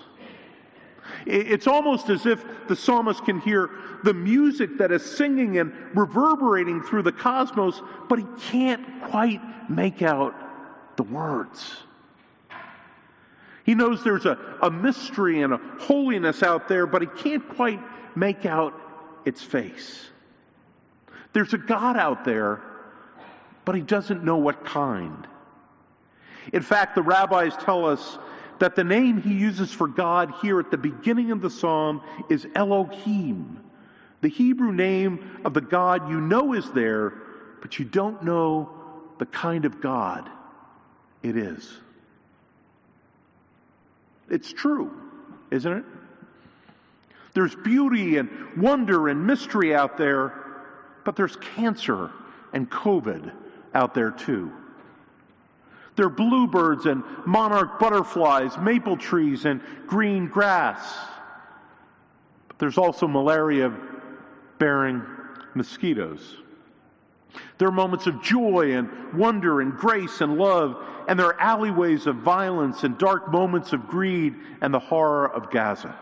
It's 1.25 1.69
almost 1.69 2.11
as 2.11 2.27
if 2.27 2.45
the 2.67 2.75
psalmist 2.75 3.25
can 3.27 3.39
hear 3.41 3.71
the 4.03 4.13
music 4.13 4.77
that 4.79 4.91
is 4.91 5.05
singing 5.05 5.59
and 5.59 5.73
reverberating 5.95 6.83
through 6.83 7.05
the 7.05 7.13
cosmos, 7.13 7.81
but 8.09 8.19
he 8.19 8.27
can't 8.41 8.85
quite 9.05 9.41
make 9.71 10.03
out 10.03 10.35
the 10.97 11.05
words. 11.05 11.77
He 13.65 13.77
knows 13.77 14.03
there's 14.03 14.27
a, 14.27 14.37
a 14.63 14.71
mystery 14.71 15.43
and 15.43 15.53
a 15.55 15.61
holiness 15.79 16.43
out 16.43 16.67
there, 16.67 16.89
but 16.89 17.03
he 17.03 17.09
can't 17.23 17.49
quite 17.51 17.81
make 18.17 18.45
out 18.47 18.75
its 19.29 19.43
face. 19.43 20.07
There's 21.35 21.53
a 21.53 21.59
God 21.59 21.97
out 21.97 22.25
there, 22.25 22.63
but 23.65 23.75
he 23.75 23.83
doesn't 23.83 24.25
know 24.25 24.39
what 24.39 24.65
kind. 24.65 25.27
In 26.53 26.63
fact, 26.63 26.95
the 26.95 27.03
rabbis 27.03 27.55
tell 27.59 27.85
us 27.85 28.19
that 28.59 28.75
the 28.75 28.85
name 28.85 29.21
he 29.21 29.35
uses 29.35 29.71
for 29.71 29.87
God 29.87 30.33
here 30.41 30.59
at 30.59 30.71
the 30.71 30.79
beginning 30.79 31.31
of 31.31 31.43
the 31.43 31.51
psalm 31.51 32.01
is 32.31 32.47
Elohim, 32.55 33.63
the 34.23 34.29
Hebrew 34.29 34.73
name 34.73 35.43
of 35.45 35.53
the 35.55 35.61
God 35.61 36.09
you 36.11 36.21
know 36.21 36.55
is 36.55 36.69
there, 36.73 37.13
but 37.61 37.79
you 37.79 37.85
don't 37.85 38.25
know 38.25 38.71
the 39.19 39.27
kind 39.27 39.67
of 39.67 39.81
God 39.81 40.29
it 41.23 41.37
is. 41.37 41.71
It's 44.31 44.53
true, 44.53 44.91
isn't 45.51 45.73
it? 45.73 45.85
There's 47.35 47.55
beauty 47.55 48.17
and 48.17 48.31
wonder 48.57 49.09
and 49.09 49.27
mystery 49.27 49.75
out 49.75 49.97
there, 49.97 50.33
but 51.05 51.17
there's 51.17 51.37
cancer 51.37 52.11
and 52.53 52.71
COVID 52.71 53.33
out 53.75 53.95
there 53.95 54.11
too. 54.11 54.53
There 55.97 56.07
are 56.07 56.11
bluebirds 56.11 56.87
and 56.87 57.03
monarch 57.27 57.79
butterflies, 57.79 58.57
maple 58.57 58.97
trees 58.97 59.45
and 59.45 59.61
green 59.87 60.29
grass. 60.29 60.97
But 62.47 62.59
there's 62.59 62.79
also 62.79 63.09
malaria 63.09 63.75
bearing 64.59 65.03
mosquitoes. 65.55 66.37
There 67.59 67.69
are 67.69 67.73
moments 67.73 68.07
of 68.07 68.23
joy 68.23 68.77
and 68.77 69.13
wonder 69.13 69.61
and 69.61 69.77
grace 69.77 70.21
and 70.21 70.39
love, 70.39 70.83
and 71.09 71.19
there 71.19 71.27
are 71.27 71.41
alleyways 71.41 72.07
of 72.07 72.17
violence 72.17 72.85
and 72.85 72.97
dark 72.97 73.31
moments 73.31 73.73
of 73.73 73.87
greed 73.89 74.35
and 74.61 74.73
the 74.73 74.79
horror 74.79 75.29
of 75.29 75.51
Gaza. 75.51 75.99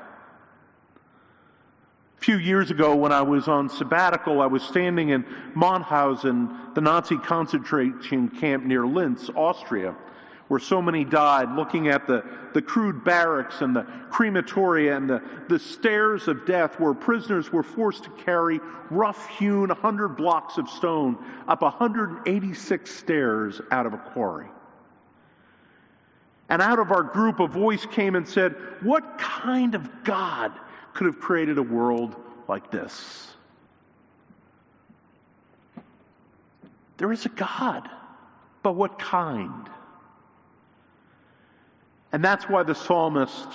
A 2.18 2.20
few 2.26 2.38
years 2.38 2.70
ago, 2.70 2.96
when 2.96 3.12
I 3.12 3.22
was 3.22 3.46
on 3.46 3.68
sabbatical, 3.68 4.40
I 4.40 4.46
was 4.46 4.62
standing 4.62 5.10
in 5.10 5.24
Mauthausen, 5.54 6.74
the 6.74 6.80
Nazi 6.80 7.18
concentration 7.18 8.28
camp 8.28 8.64
near 8.64 8.86
Linz, 8.86 9.30
Austria, 9.36 9.94
where 10.48 10.60
so 10.60 10.80
many 10.80 11.04
died, 11.04 11.54
looking 11.54 11.88
at 11.88 12.06
the, 12.06 12.24
the 12.54 12.62
crude 12.62 13.04
barracks 13.04 13.60
and 13.60 13.76
the 13.76 13.86
crematoria 14.10 14.96
and 14.96 15.10
the, 15.10 15.22
the 15.48 15.58
stairs 15.58 16.26
of 16.28 16.46
death 16.46 16.80
where 16.80 16.94
prisoners 16.94 17.52
were 17.52 17.62
forced 17.62 18.04
to 18.04 18.10
carry 18.10 18.60
rough 18.90 19.28
hewn 19.30 19.68
100 19.68 20.10
blocks 20.10 20.56
of 20.56 20.68
stone 20.68 21.18
up 21.48 21.62
186 21.62 22.90
stairs 22.90 23.60
out 23.70 23.86
of 23.86 23.92
a 23.92 23.98
quarry. 23.98 24.46
And 26.48 26.62
out 26.62 26.78
of 26.78 26.92
our 26.92 27.02
group, 27.02 27.40
a 27.40 27.46
voice 27.48 27.84
came 27.86 28.14
and 28.14 28.26
said, 28.26 28.54
What 28.82 29.18
kind 29.18 29.74
of 29.74 30.04
God 30.04 30.52
could 30.96 31.06
have 31.06 31.20
created 31.20 31.58
a 31.58 31.62
world 31.62 32.16
like 32.48 32.70
this. 32.70 33.34
There 36.96 37.12
is 37.12 37.26
a 37.26 37.28
God, 37.28 37.86
but 38.62 38.72
what 38.72 38.98
kind? 38.98 39.68
And 42.12 42.24
that's 42.24 42.48
why 42.48 42.62
the 42.62 42.74
psalmist 42.74 43.46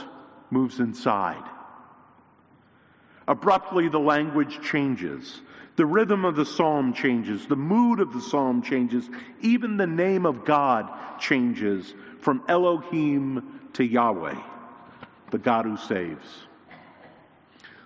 moves 0.51 0.79
inside. 0.79 1.43
Abruptly, 3.27 3.89
the 3.89 3.99
language 3.99 4.59
changes. 4.61 5.41
The 5.77 5.85
rhythm 5.87 6.25
of 6.25 6.35
the 6.35 6.45
psalm 6.45 6.93
changes. 6.93 7.47
The 7.47 7.55
mood 7.55 8.01
of 8.01 8.13
the 8.13 8.21
psalm 8.21 8.61
changes. 8.61 9.09
Even 9.41 9.77
the 9.77 9.87
name 9.87 10.27
of 10.27 10.45
God 10.45 10.91
changes 11.19 11.95
from 12.19 12.43
Elohim 12.47 13.61
to 13.73 13.83
Yahweh, 13.83 14.39
the 15.31 15.39
God 15.39 15.65
who 15.65 15.77
saves. 15.77 16.27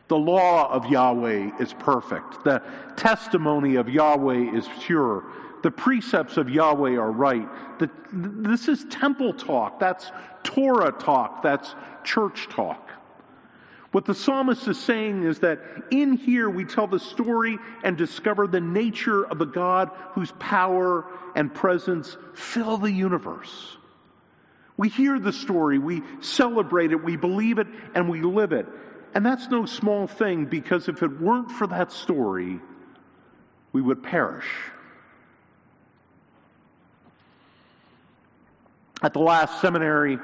The 0.08 0.18
law 0.18 0.72
of 0.72 0.86
Yahweh 0.86 1.52
is 1.60 1.74
perfect. 1.74 2.44
The 2.44 2.62
testimony 2.96 3.76
of 3.76 3.90
Yahweh 3.90 4.56
is 4.56 4.68
pure. 4.82 5.24
The 5.64 5.72
precepts 5.72 6.38
of 6.38 6.50
Yahweh 6.50 6.92
are 6.92 7.12
right. 7.12 7.48
The, 7.80 7.90
this 8.14 8.68
is 8.68 8.86
temple 8.92 9.34
talk. 9.34 9.80
That's 9.80 10.12
Torah 10.44 10.92
talk. 10.92 11.42
That's 11.42 11.74
church 12.04 12.48
talk. 12.50 12.92
What 13.92 14.06
the 14.06 14.14
psalmist 14.14 14.68
is 14.68 14.78
saying 14.78 15.24
is 15.24 15.40
that 15.40 15.60
in 15.90 16.18
here 16.18 16.50
we 16.50 16.66
tell 16.66 16.86
the 16.86 17.00
story 17.00 17.58
and 17.84 17.98
discover 17.98 18.46
the 18.46 18.60
nature 18.60 19.26
of 19.26 19.40
the 19.40 19.46
God 19.46 19.90
whose 20.12 20.34
power 20.34 21.06
and 21.34 21.52
presence 21.54 22.18
fill 22.34 22.78
the 22.78 22.92
universe. 22.92 23.78
We 24.78 24.90
hear 24.90 25.18
the 25.18 25.32
story, 25.32 25.80
we 25.80 26.04
celebrate 26.20 26.92
it, 26.92 27.02
we 27.02 27.16
believe 27.16 27.58
it, 27.58 27.68
and 27.96 28.10
we 28.10 28.22
live 28.22 28.52
it. 28.52 28.68
And 29.16 29.26
that's 29.26 29.48
no 29.50 29.66
small 29.66 30.08
thing 30.08 30.46
because 30.46 30.90
if 30.90 31.02
it 31.02 31.22
weren't 31.22 31.50
for 31.50 31.68
that 31.68 31.94
story, 31.94 32.60
we 33.72 33.82
would 33.82 34.04
perish. 34.04 34.48
At 39.02 39.14
the 39.14 39.20
last 39.20 39.62
seminary, 39.62 40.20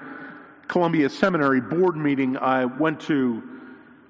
Columbia 0.67 1.09
Seminary 1.09 1.61
board 1.61 1.95
meeting 1.95 2.37
I 2.37 2.65
went 2.65 2.99
to 3.01 3.41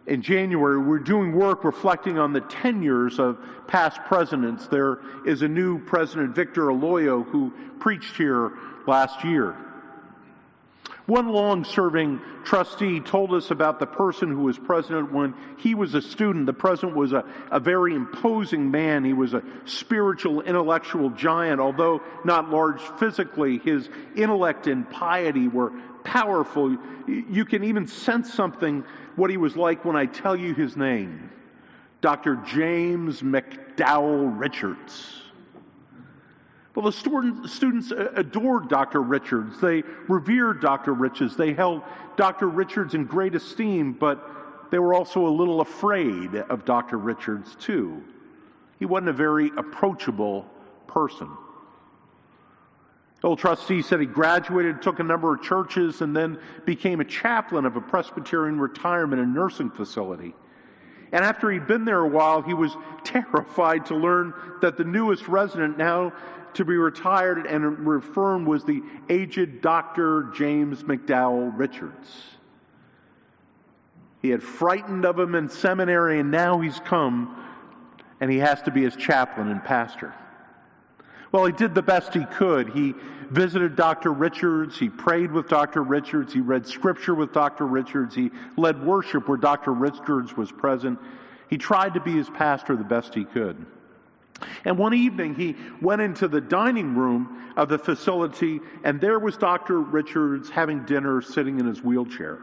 in 0.08 0.22
January, 0.24 0.80
we 0.80 0.86
we're 0.86 1.00
doing 1.00 1.32
work 1.34 1.64
reflecting 1.64 2.18
on 2.18 2.34
the 2.34 2.42
tenures 2.42 3.20
of 3.20 3.38
past 3.68 4.02
presidents. 4.06 4.68
There 4.68 5.00
is 5.28 5.44
a 5.44 5.48
new 5.48 5.78
president, 5.86 6.36
Victor 6.36 6.68
Aloyo, 6.68 7.24
who 7.28 7.54
preached 7.80 8.18
here 8.18 8.52
last 8.88 9.24
year. 9.24 9.56
One 11.12 11.28
long 11.28 11.66
serving 11.66 12.22
trustee 12.46 13.02
told 13.02 13.34
us 13.34 13.52
about 13.52 13.80
the 13.80 13.86
person 13.86 14.30
who 14.30 14.44
was 14.44 14.58
president 14.58 15.12
when 15.12 15.34
he 15.58 15.76
was 15.76 15.94
a 15.94 16.02
student. 16.02 16.46
The 16.46 16.54
president 16.54 16.96
was 16.96 17.12
a, 17.12 17.26
a 17.52 17.60
very 17.60 17.96
imposing 17.96 18.72
man. 18.72 19.04
He 19.04 19.12
was 19.12 19.34
a 19.34 19.44
spiritual, 19.66 20.40
intellectual 20.40 21.10
giant. 21.10 21.60
Although 21.60 22.02
not 22.24 22.50
large 22.50 22.80
physically, 22.98 23.58
his 23.58 23.90
intellect 24.16 24.68
and 24.68 24.90
piety 24.90 25.50
were 25.50 25.74
powerful. 26.06 26.78
You 27.10 27.44
can 27.44 27.66
even 27.66 27.88
sense 27.88 28.34
something 28.34 28.86
what 29.18 29.30
he 29.30 29.36
was 29.36 29.58
like 29.58 29.84
when 29.84 29.98
I 29.98 30.06
tell 30.06 30.38
you 30.38 30.54
his 30.54 30.78
name 30.78 31.30
Dr. 32.00 32.38
James 32.38 33.22
McDowell 33.22 34.40
Richards. 34.40 35.22
Well, 36.74 36.86
the 36.86 37.48
students 37.48 37.92
adored 38.16 38.70
Dr. 38.70 39.02
Richards. 39.02 39.60
They 39.60 39.84
revered 40.08 40.62
Dr. 40.62 40.94
Richards. 40.94 41.36
They 41.36 41.54
held 41.54 41.82
Dr. 42.16 42.48
Richards 42.48 42.94
in 42.94 43.06
great 43.06 43.36
esteem, 43.36 43.92
but 43.92 44.26
they 44.72 44.80
were 44.80 44.94
also 44.94 45.28
a 45.28 45.30
little 45.30 45.60
afraid 45.60 46.34
of 46.36 46.64
Dr. 46.64 46.98
Richards, 46.98 47.58
too. 47.60 48.02
He 48.80 48.86
wasn't 48.86 49.10
a 49.10 49.14
very 49.14 49.52
approachable 49.58 50.46
person. 50.88 51.30
The 53.22 53.28
old 53.28 53.40
trustee 53.40 53.82
said 53.82 54.00
he 54.00 54.06
graduated, 54.06 54.82
took 54.82 55.00
a 55.00 55.04
number 55.04 55.36
of 55.36 55.44
churches, 55.44 56.02
and 56.02 56.16
then 56.16 56.40
became 56.66 57.02
a 57.02 57.06
chaplain 57.06 57.66
of 57.66 57.76
a 57.76 57.82
Presbyterian 57.82 58.60
retirement 58.60 59.22
and 59.22 59.34
nursing 59.34 59.70
facility. 59.70 60.34
And 61.12 61.26
after 61.26 61.52
he'd 61.52 61.68
been 61.68 61.86
there 61.86 62.00
a 62.00 62.08
while, 62.08 62.42
he 62.42 62.54
was 62.54 62.76
terrified 63.04 63.86
to 63.88 63.96
learn 63.96 64.34
that 64.62 64.78
the 64.78 64.86
newest 64.86 65.28
resident 65.28 65.78
now 65.78 66.14
to 66.56 66.66
be 66.66 66.78
retired 66.78 67.46
and 67.46 67.86
reaffirmed 67.86 68.48
was 68.48 68.64
the 68.64 68.82
aged 69.10 69.62
Dr. 69.62 70.32
James 70.36 70.84
McDowell 70.84 71.52
Richards. 71.58 72.10
He 74.22 74.30
had 74.30 74.44
frightened 74.44 75.06
of 75.06 75.18
him 75.18 75.36
in 75.36 75.50
seminary, 75.50 76.20
and 76.20 76.30
now 76.30 76.60
he's 76.60 76.80
come 76.82 77.38
and 78.22 78.32
he 78.32 78.38
has 78.38 78.62
to 78.62 78.72
be 78.72 78.84
his 78.84 78.96
chaplain 78.96 79.50
and 79.50 79.62
pastor. 79.64 80.14
Well, 81.32 81.46
he 81.46 81.52
did 81.52 81.74
the 81.74 81.82
best 81.82 82.14
he 82.14 82.26
could. 82.26 82.70
He 82.70 82.94
visited 83.32 83.76
Dr. 83.76 84.14
Richards. 84.14 84.78
He 84.78 84.90
prayed 84.90 85.32
with 85.32 85.48
Dr. 85.48 85.82
Richards. 85.82 86.32
He 86.32 86.40
read 86.40 86.68
scripture 86.68 87.16
with 87.16 87.34
Dr. 87.34 87.66
Richards. 87.66 88.14
He 88.14 88.30
led 88.58 88.86
worship 88.86 89.28
where 89.28 89.38
Dr. 89.38 89.74
Richards 89.74 90.38
was 90.38 90.52
present. 90.52 91.00
He 91.50 91.58
tried 91.58 91.96
to 91.96 92.00
be 92.00 92.12
his 92.12 92.30
pastor 92.30 92.76
the 92.76 92.84
best 92.84 93.16
he 93.16 93.26
could. 93.26 93.66
And 94.66 94.78
one 94.78 94.94
evening 94.94 95.36
he 95.36 95.56
went 95.82 96.02
into 96.02 96.28
the 96.28 96.42
dining 96.42 96.96
room 96.96 97.54
of 97.58 97.70
the 97.70 97.78
facility, 97.78 98.60
and 98.84 99.00
there 99.00 99.20
was 99.20 99.38
Dr. 99.38 99.80
Richards 99.80 100.50
having 100.50 100.86
dinner 100.86 101.22
sitting 101.22 101.60
in 101.60 101.66
his 101.66 101.84
wheelchair. 101.84 102.40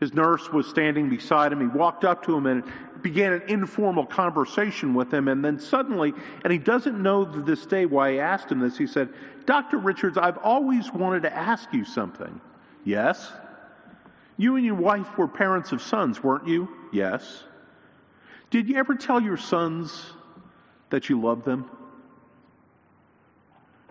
His 0.00 0.12
nurse 0.12 0.52
was 0.52 0.66
standing 0.66 1.08
beside 1.08 1.52
him. 1.52 1.60
He 1.60 1.66
walked 1.66 2.04
up 2.04 2.24
to 2.24 2.36
him 2.36 2.46
and 2.46 2.64
began 3.02 3.32
an 3.32 3.42
informal 3.48 4.04
conversation 4.04 4.94
with 4.94 5.12
him, 5.12 5.28
and 5.28 5.44
then 5.44 5.58
suddenly, 5.58 6.12
and 6.44 6.52
he 6.52 6.58
doesn't 6.58 7.00
know 7.00 7.24
this 7.24 7.64
day 7.64 7.86
why 7.86 8.12
he 8.12 8.20
asked 8.20 8.50
him 8.50 8.60
this, 8.60 8.76
he 8.76 8.86
said, 8.86 9.08
Dr. 9.46 9.78
Richards, 9.78 10.18
I've 10.18 10.38
always 10.38 10.92
wanted 10.92 11.22
to 11.22 11.34
ask 11.34 11.72
you 11.72 11.84
something. 11.84 12.40
Yes? 12.84 13.32
You 14.36 14.56
and 14.56 14.66
your 14.66 14.74
wife 14.74 15.16
were 15.16 15.28
parents 15.28 15.72
of 15.72 15.80
sons, 15.80 16.22
weren't 16.22 16.46
you? 16.46 16.68
Yes. 16.92 17.44
Did 18.50 18.68
you 18.68 18.76
ever 18.76 18.94
tell 18.94 19.20
your 19.20 19.38
sons 19.38 20.12
that 20.90 21.08
you 21.08 21.20
love 21.20 21.44
them? 21.44 21.68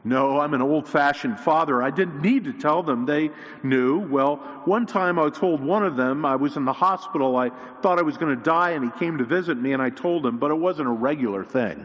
No, 0.08 0.40
I'm 0.40 0.54
an 0.54 0.62
old 0.62 0.88
fashioned 0.88 1.40
father. 1.40 1.82
I 1.82 1.90
didn't 1.90 2.22
need 2.22 2.44
to 2.44 2.54
tell 2.54 2.84
them. 2.84 3.08
They 3.08 3.32
knew. 3.64 3.98
Well, 3.98 4.36
one 4.66 4.86
time 4.86 5.18
I 5.18 5.30
told 5.32 5.62
one 5.62 5.84
of 5.84 5.96
them, 5.96 6.26
I 6.26 6.36
was 6.36 6.58
in 6.58 6.64
the 6.64 6.74
hospital. 6.74 7.36
I 7.36 7.50
thought 7.82 7.98
I 7.98 8.04
was 8.04 8.16
going 8.16 8.38
to 8.38 8.42
die, 8.42 8.72
and 8.72 8.86
he 8.86 9.00
came 9.00 9.18
to 9.18 9.24
visit 9.24 9.58
me, 9.58 9.74
and 9.74 9.82
I 9.82 9.90
told 9.90 10.24
him, 10.24 10.38
but 10.38 10.52
it 10.52 10.56
wasn't 10.56 10.90
a 10.90 10.92
regular 10.92 11.44
thing. 11.44 11.84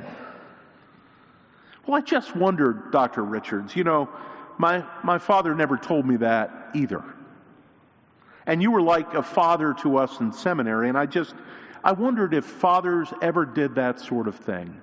Well, 1.87 1.96
I 1.96 2.03
just 2.03 2.37
wondered, 2.37 2.92
Dr. 2.92 3.25
Richards, 3.25 3.75
you 3.75 3.85
know, 3.85 4.11
my, 4.59 4.85
my 5.03 5.16
father 5.16 5.55
never 5.55 5.79
told 5.79 6.05
me 6.07 6.16
that 6.16 6.73
either. 6.75 7.03
And 8.44 8.61
you 8.61 8.70
were 8.70 8.83
like 8.83 9.14
a 9.14 9.23
father 9.23 9.75
to 9.81 9.96
us 9.96 10.20
in 10.20 10.31
seminary, 10.35 10.90
and 10.90 10.99
I 10.99 11.07
just, 11.07 11.35
I 11.83 11.92
wondered 11.92 12.35
if 12.35 12.44
fathers 12.44 13.11
ever 13.23 13.46
did 13.46 13.77
that 13.77 13.99
sort 13.99 14.29
of 14.29 14.37
thing 14.37 14.79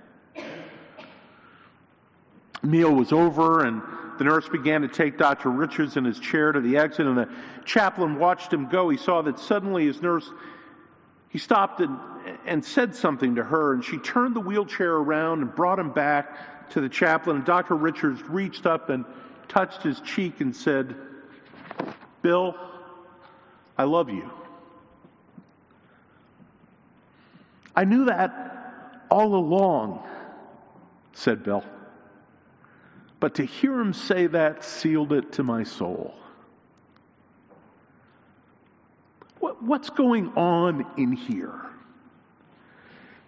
meal 2.64 2.94
was 2.94 3.12
over 3.12 3.66
and 3.66 3.82
the 4.18 4.24
nurse 4.24 4.50
began 4.50 4.82
to 4.82 4.88
take 4.88 5.18
Dr. 5.18 5.52
Richards 5.52 5.96
in 5.96 6.04
his 6.04 6.20
chair 6.20 6.52
to 6.52 6.60
the 6.60 6.78
exit, 6.78 7.06
and 7.06 7.18
the 7.18 7.30
chaplain 7.66 8.18
watched 8.18 8.52
him 8.52 8.68
go. 8.68 8.90
He 8.90 8.98
saw 8.98 9.22
that 9.22 9.38
suddenly 9.40 9.86
his 9.86 10.02
nurse, 10.02 10.32
he 11.30 11.38
stopped 11.38 11.82
and, 11.82 12.00
and 12.46 12.64
said 12.64 12.96
something 12.96 13.36
to 13.36 13.44
her, 13.44 13.74
and 13.74 13.84
she 13.84 13.98
turned 13.98 14.36
the 14.36 14.40
wheelchair 14.40 14.94
around 14.94 15.42
and 15.42 15.54
brought 15.54 15.78
him 15.78 15.92
back 15.92 16.70
to 16.72 16.82
the 16.82 16.90
chaplain. 16.90 17.38
And 17.38 17.46
Dr. 17.46 17.76
Richards 17.76 18.22
reached 18.24 18.66
up 18.66 18.90
and 18.90 19.06
touched 19.48 19.84
his 19.84 20.00
cheek 20.02 20.42
and 20.42 20.56
said, 20.56 20.96
Bill, 22.24 22.56
I 23.78 23.84
love 23.84 24.10
you. 24.10 24.30
I 27.76 27.84
knew 27.84 28.06
that 28.06 29.06
all 29.12 29.36
along, 29.36 30.04
said 31.14 31.44
Bill. 31.44 31.64
But 33.20 33.36
to 33.36 33.44
hear 33.44 33.80
him 33.80 33.94
say 33.94 34.28
that 34.28 34.64
sealed 34.64 35.12
it 35.12 35.34
to 35.34 35.44
my 35.44 35.64
soul. 35.64 36.14
What, 39.40 39.64
what's 39.64 39.90
going 39.90 40.30
on 40.36 40.86
in 40.98 41.14
here? 41.14 41.62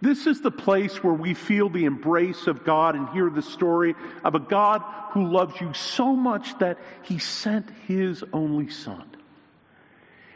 This 0.02 0.28
is 0.28 0.42
the 0.42 0.52
place 0.52 1.04
where 1.04 1.14
we 1.14 1.34
feel 1.34 1.70
the 1.70 1.86
embrace 1.86 2.48
of 2.48 2.64
God 2.64 2.96
and 2.96 3.10
hear 3.10 3.30
the 3.30 3.42
story 3.42 3.96
of 4.24 4.34
a 4.34 4.40
God 4.40 4.82
who 5.12 5.28
loves 5.28 5.60
you 5.60 5.74
so 5.74 6.16
much 6.16 6.58
that 6.60 6.78
he 7.04 7.20
sent 7.20 7.70
his 7.86 8.24
only 8.32 8.70
son. 8.70 9.04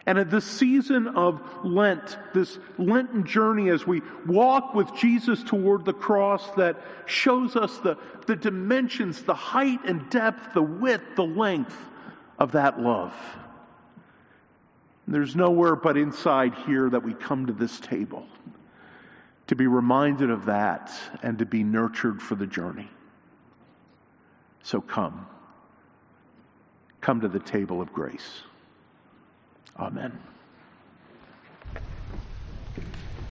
And 0.05 0.17
at 0.17 0.29
this 0.29 0.43
season 0.43 1.07
of 1.07 1.41
Lent, 1.63 2.17
this 2.33 2.59
Lenten 2.77 3.25
journey 3.25 3.69
as 3.69 3.87
we 3.87 4.01
walk 4.27 4.73
with 4.73 4.93
Jesus 4.95 5.41
toward 5.43 5.85
the 5.85 5.93
cross 5.93 6.49
that 6.57 6.81
shows 7.05 7.55
us 7.55 7.77
the, 7.77 7.97
the 8.27 8.35
dimensions, 8.35 9.23
the 9.23 9.33
height 9.33 9.79
and 9.85 10.09
depth, 10.09 10.53
the 10.53 10.61
width, 10.61 11.15
the 11.15 11.23
length 11.23 11.77
of 12.37 12.51
that 12.51 12.81
love. 12.81 13.13
And 15.05 15.15
there's 15.15 15.35
nowhere 15.35 15.75
but 15.75 15.95
inside 15.95 16.53
here 16.65 16.89
that 16.89 17.03
we 17.03 17.13
come 17.13 17.45
to 17.45 17.53
this 17.53 17.79
table 17.79 18.25
to 19.47 19.55
be 19.55 19.67
reminded 19.67 20.29
of 20.29 20.45
that 20.45 20.91
and 21.21 21.39
to 21.39 21.45
be 21.45 21.63
nurtured 21.63 22.21
for 22.21 22.35
the 22.35 22.47
journey. 22.47 22.89
So 24.63 24.81
come. 24.81 25.27
Come 27.01 27.21
to 27.21 27.27
the 27.27 27.39
table 27.39 27.81
of 27.81 27.91
grace. 27.93 28.43
Amen. 29.79 30.32